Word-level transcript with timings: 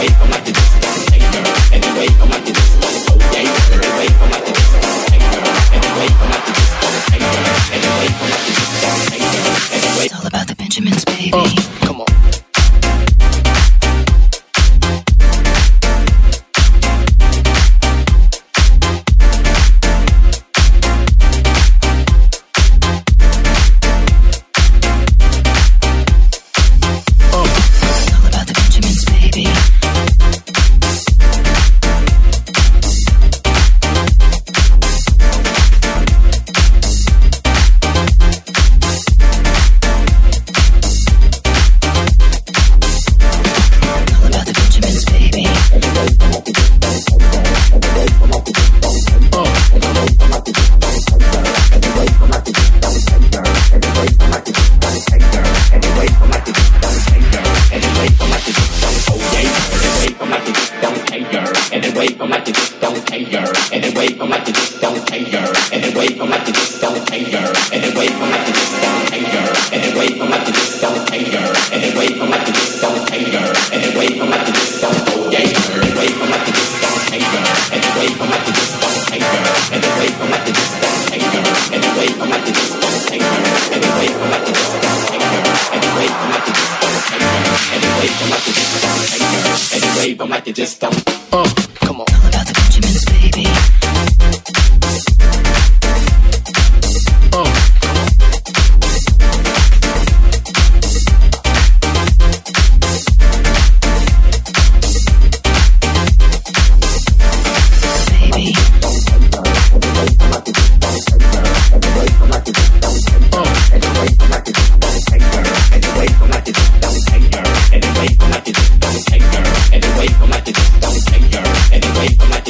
I'm 0.00 0.30
like 0.30 0.44
the 0.44 0.67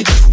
It's 0.01 0.28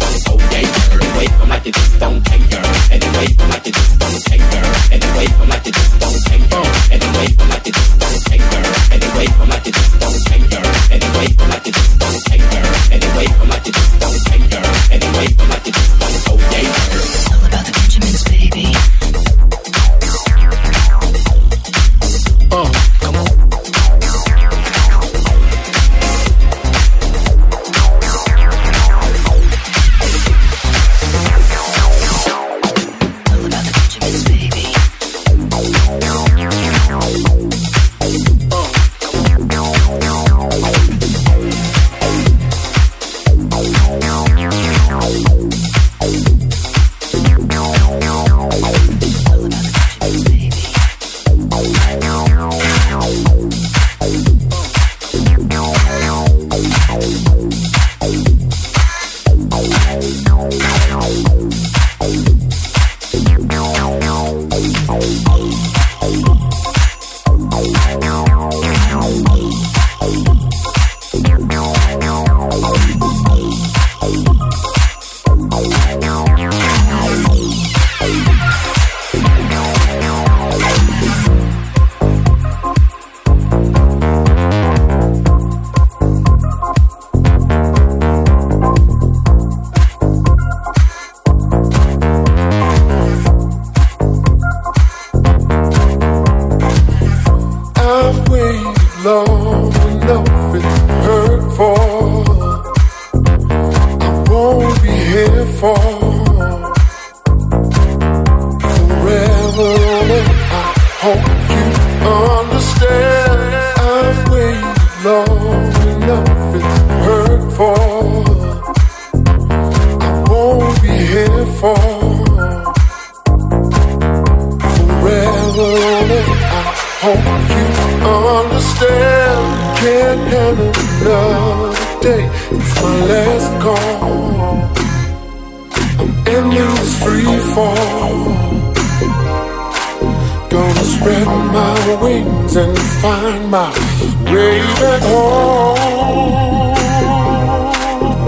way 144.33 144.59
back 144.79 145.01
home. 145.03 145.75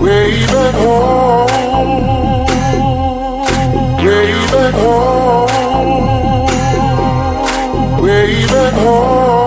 Way 0.02 0.46
back 0.48 0.76
home. 0.76 1.49
Home. 4.74 5.50
Back 8.50 8.74
home. 8.74 9.39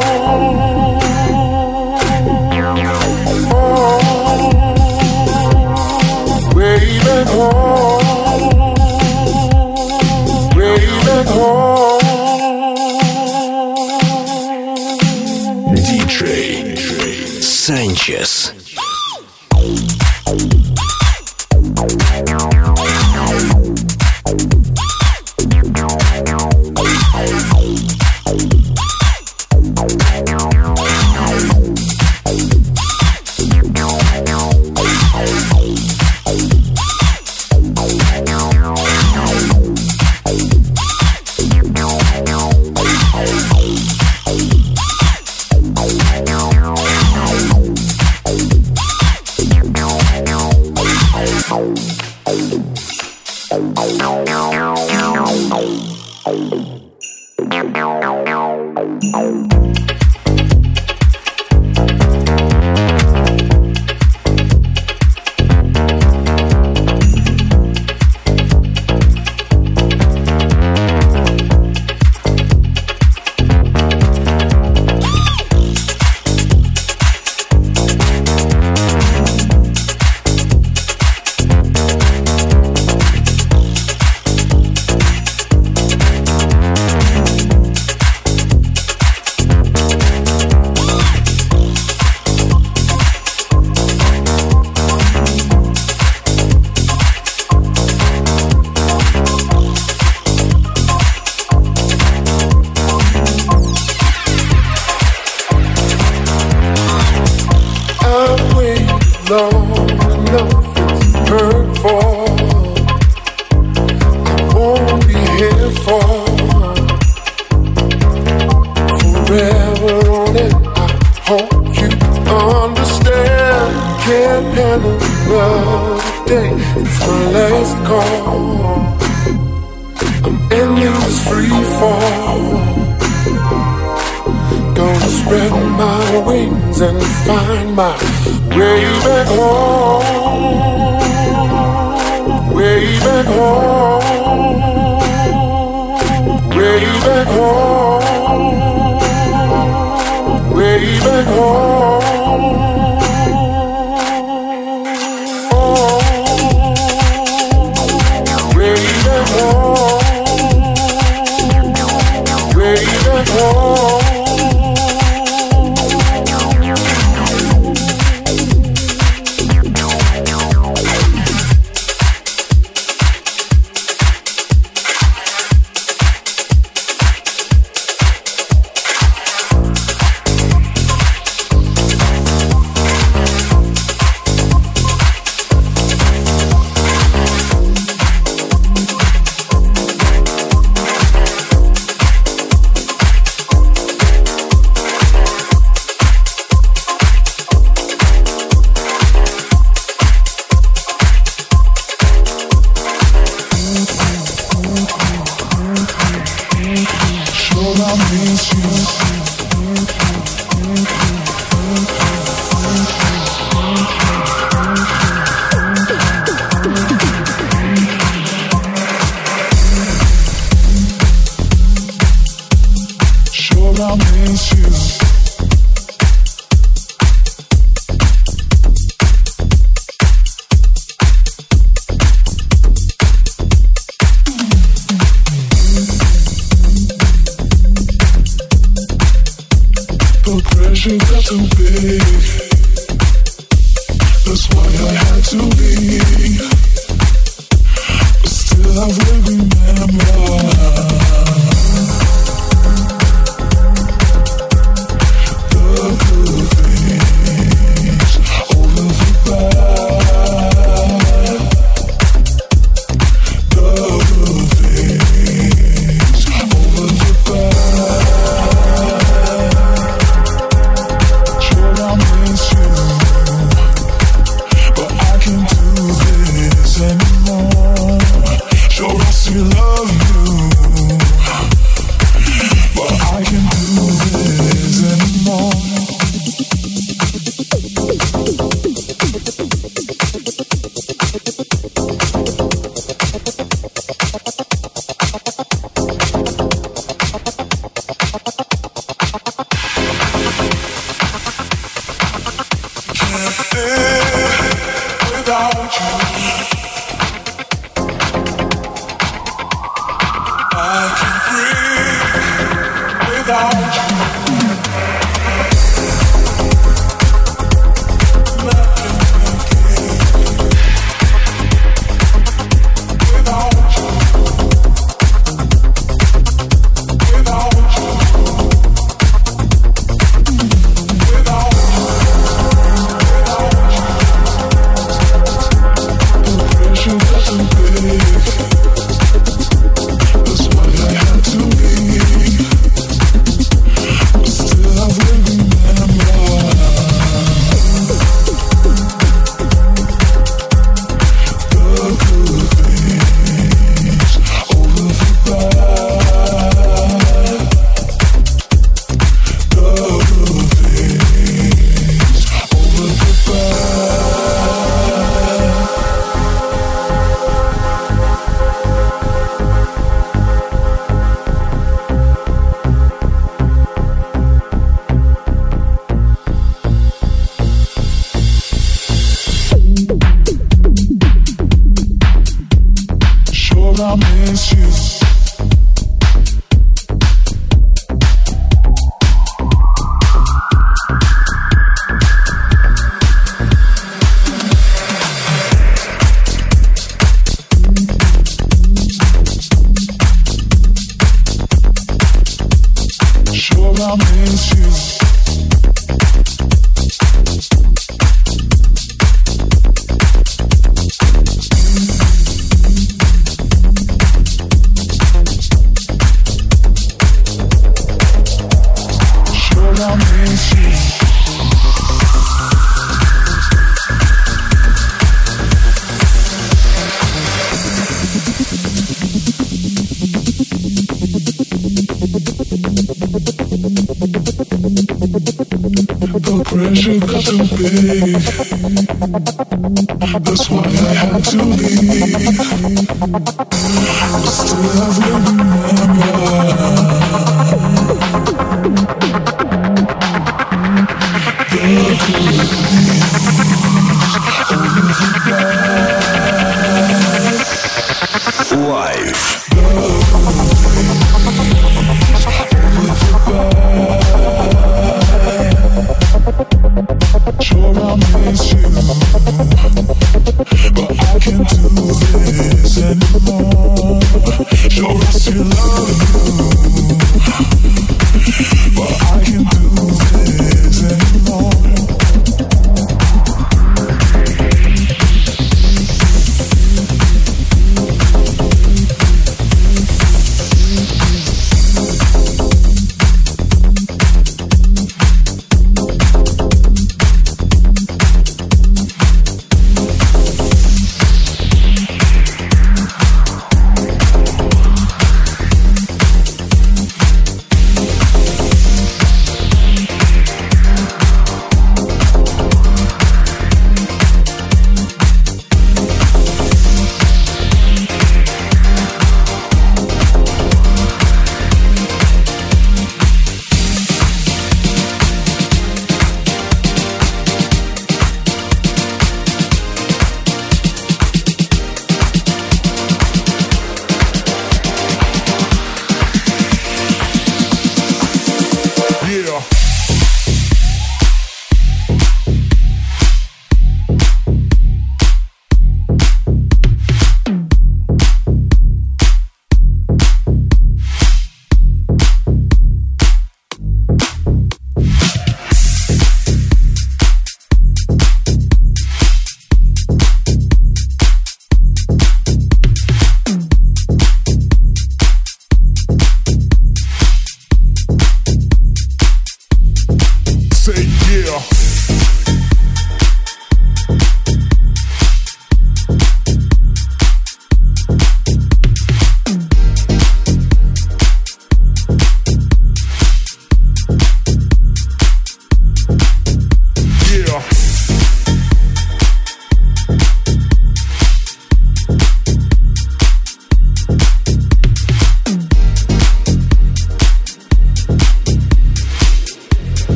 Peace. 452.07 452.62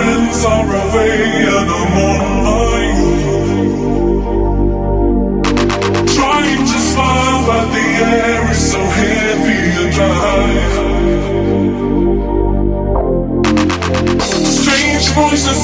friends 0.00 0.44
are 0.44 0.70
away 0.82 1.16
and 1.56 1.68
I'm 1.78 1.96
online. 2.10 3.00
Trying 6.16 6.62
to 6.72 6.78
smile, 6.90 7.40
but 7.48 7.66
the 7.76 7.86
air 8.16 8.42
is 8.50 8.60
so 8.72 8.80
heavy 8.98 9.62
and 9.80 9.90
dry. 9.96 10.48
Strange 14.58 15.06
voices 15.20 15.59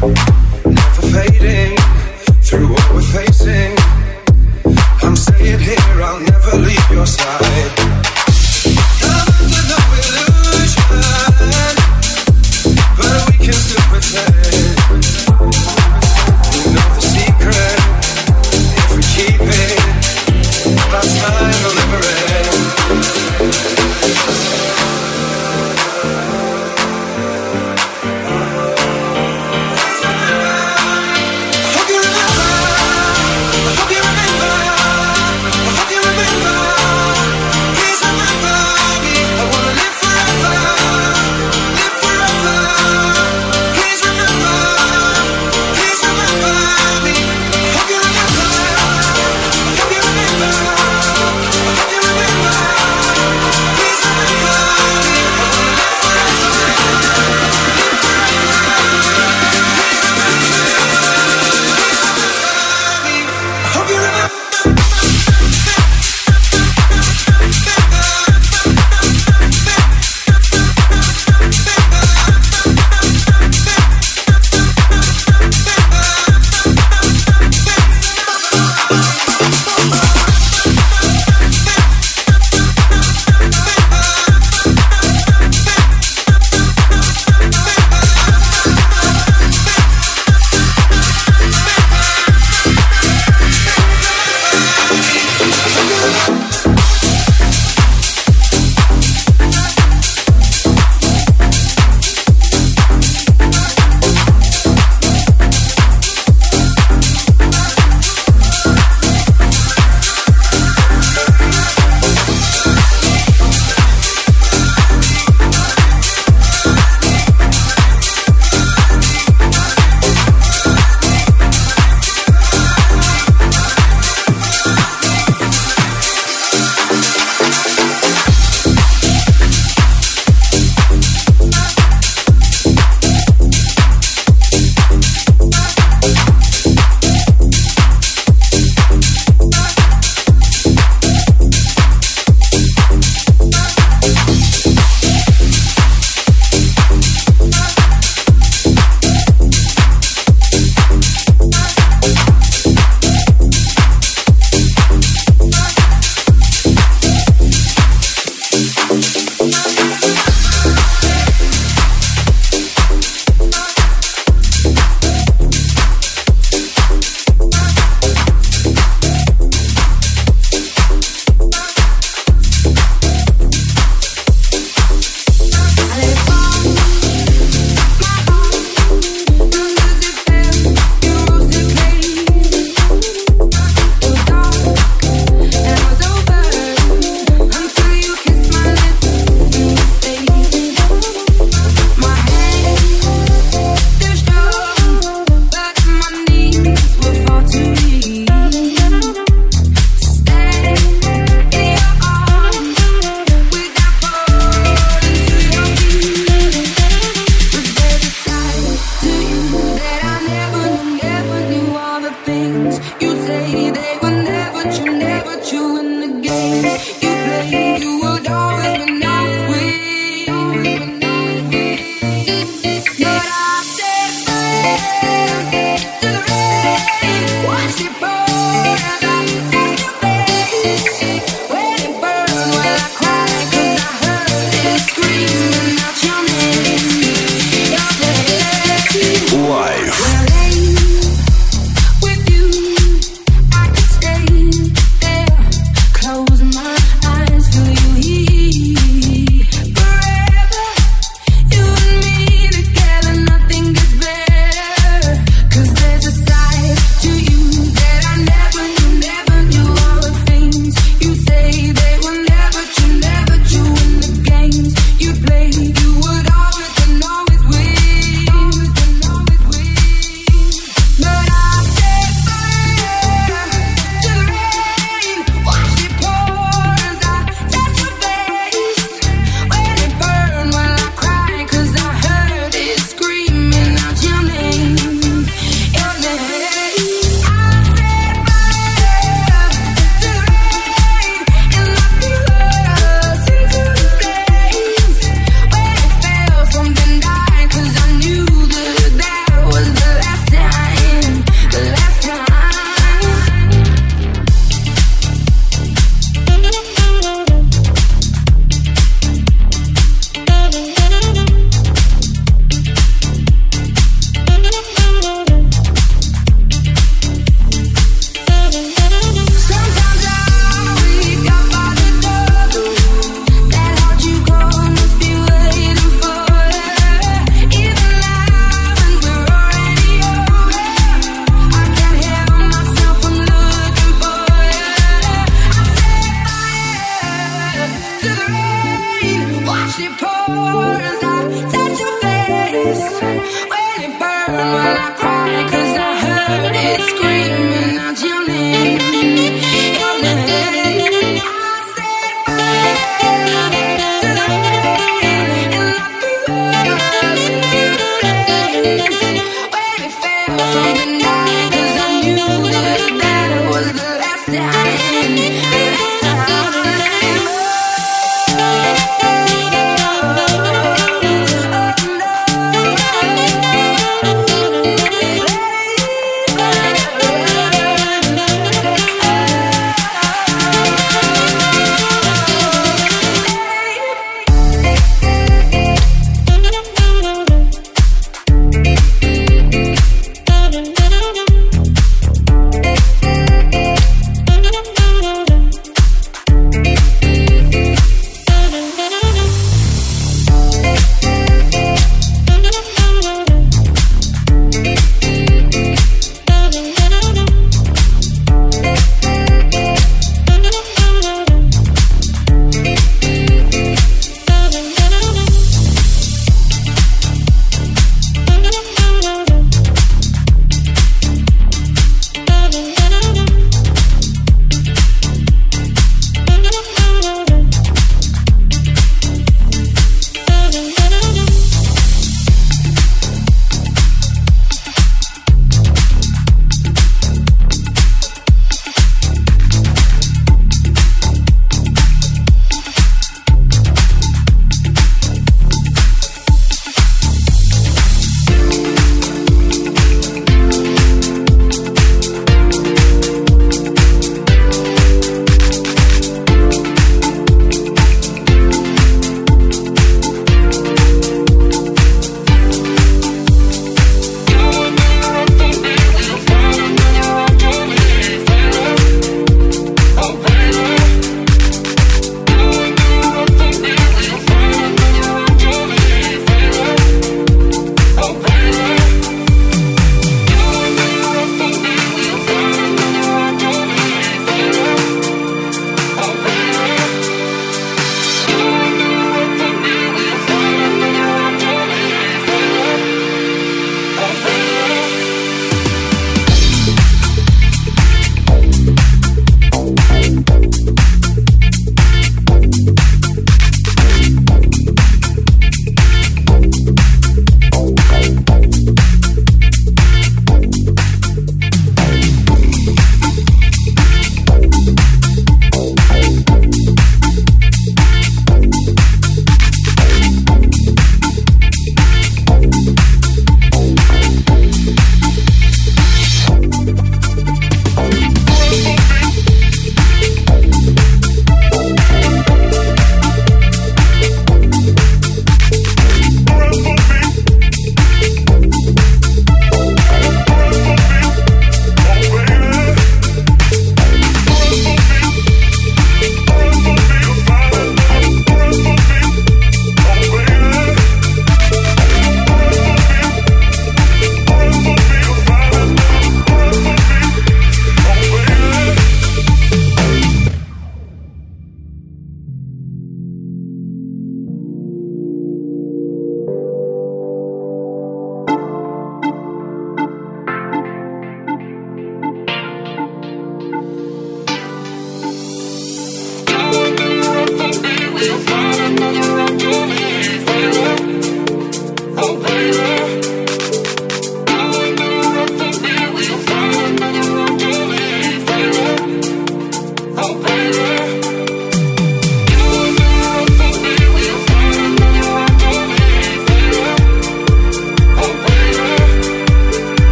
Oh. 0.00 0.27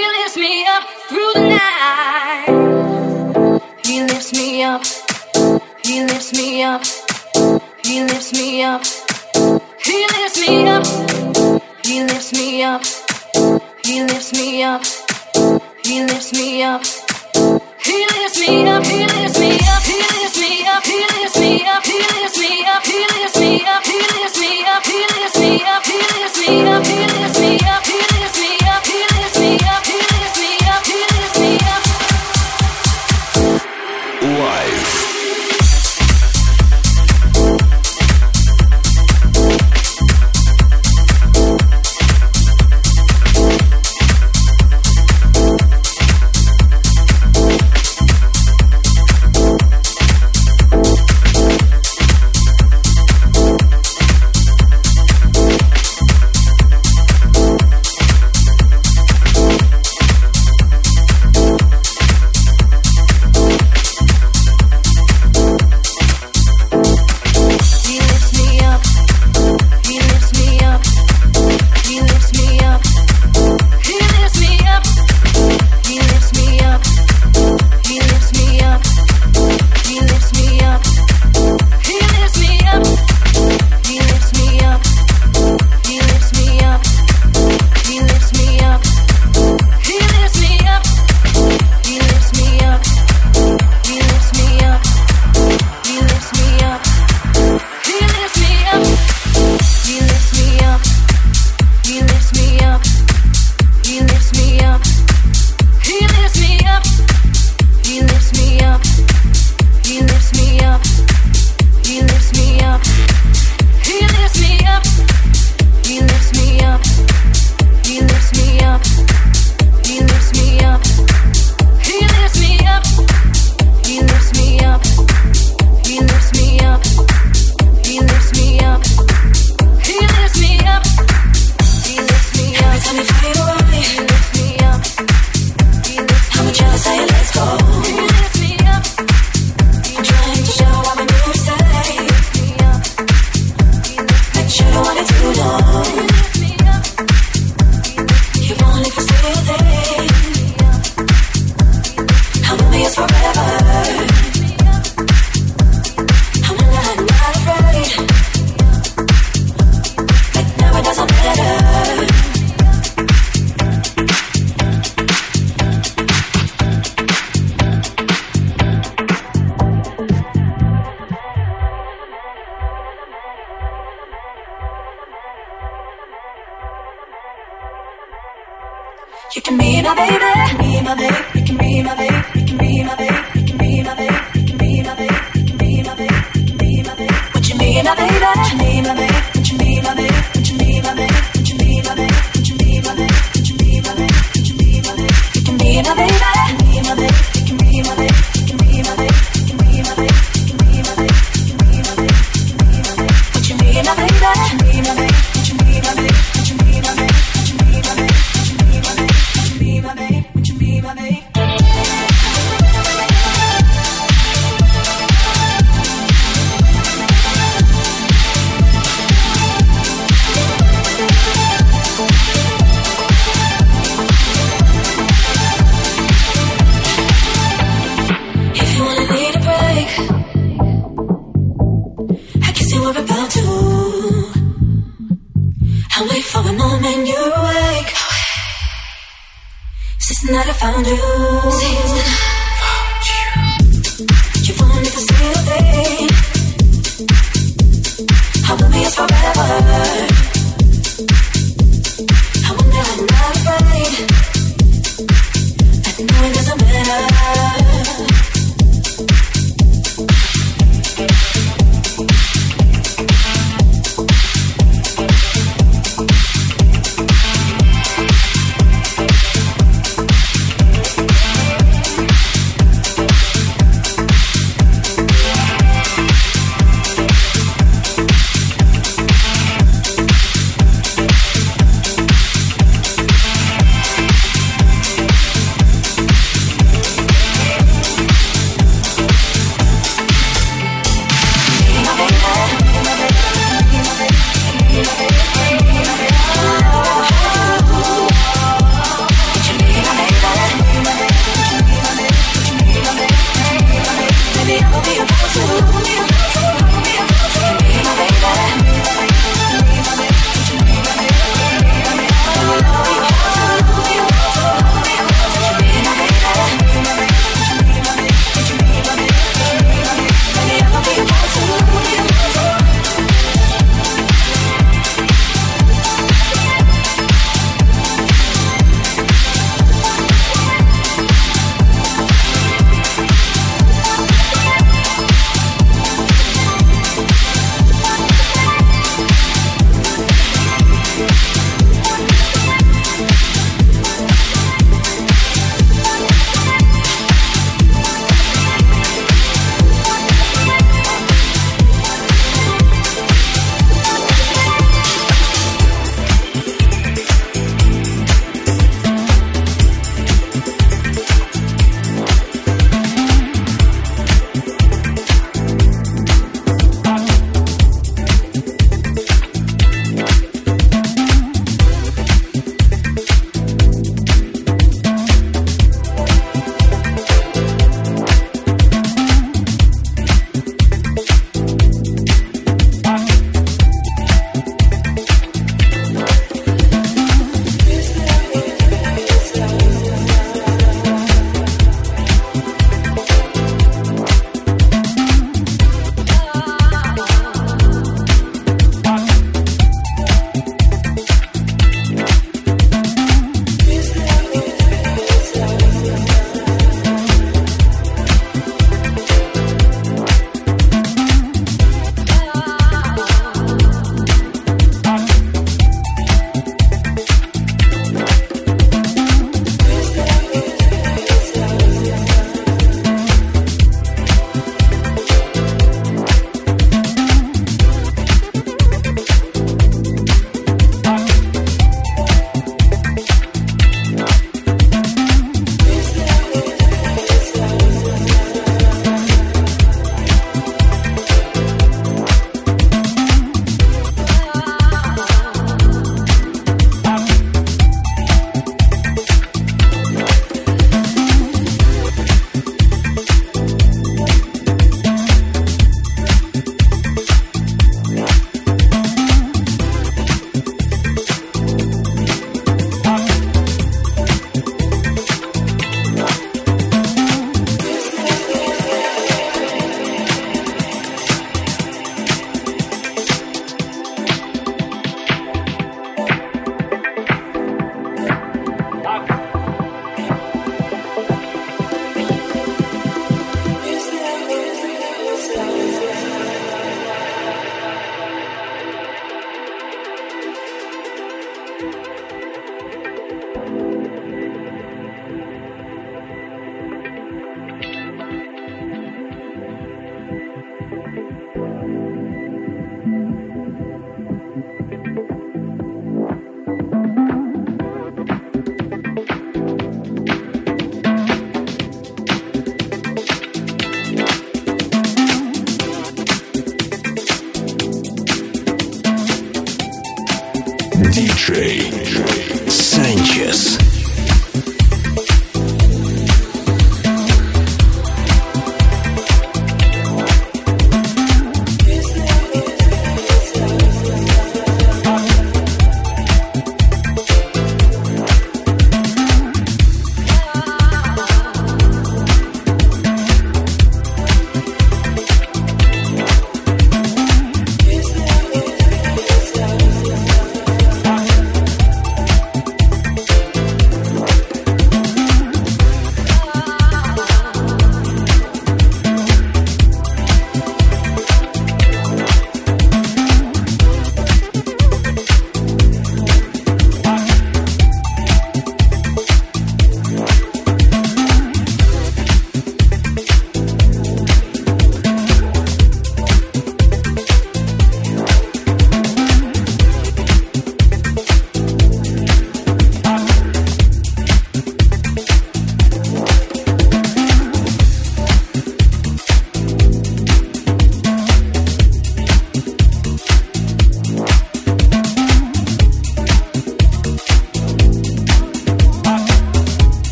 He 0.00 0.06
lifts 0.06 0.36
me 0.38 0.64
up 0.66 0.82
through 1.10 1.32
the 1.34 1.40
night. 1.60 2.46
He 3.84 4.02
lifts 4.02 4.32
me 4.32 4.62
up. 4.62 4.82
He 5.84 6.02
lifts 6.06 6.32
me 6.32 6.62
up. 6.62 6.82
He 7.84 8.02
lifts 8.04 8.32
me 8.32 8.62
up. 8.62 8.82
He 9.84 10.06
lifts 10.06 10.40
me 10.40 10.66
up. 10.66 10.86
He 11.84 12.02
lifts 12.02 12.32
me 12.32 12.62
up. 12.64 12.82
He 13.84 14.02
lifts 14.02 14.32
me 14.32 14.62
up. 14.64 14.82
He 15.84 16.02
lifts 16.06 16.32
me 16.32 16.32
up. 16.32 16.32
He 16.32 16.32
lifts 16.32 16.32
me 16.32 16.62
up. 16.62 16.82
He 17.84 18.06
lifts 18.06 18.48
me 18.48 18.68
up. 18.72 18.82
He 18.86 19.04
lifts 19.04 19.38
me 19.38 19.58
up. 19.60 19.84
He 19.84 20.00
lifts 20.00 20.48
me 20.48 20.64
up. 20.64 20.82
He 20.86 20.96
lifts 21.04 21.38
me 21.38 21.66
up. 21.68 21.84
He 21.84 21.98
lifts 21.98 22.38
me 22.38 22.64
up. 22.64 22.86
He 22.86 22.98
lifts 23.20 23.38
me 23.38 23.66
up. 23.66 23.89